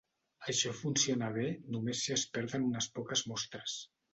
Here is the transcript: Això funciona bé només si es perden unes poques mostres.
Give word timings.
Això 0.53 0.71
funciona 0.77 1.29
bé 1.35 1.45
només 1.75 2.01
si 2.07 2.17
es 2.17 2.25
perden 2.39 2.67
unes 2.71 2.89
poques 2.97 3.25
mostres. 3.35 3.79